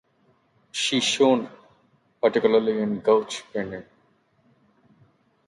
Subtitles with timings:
[0.71, 1.47] She shone
[2.19, 3.83] particularly in gouache painting.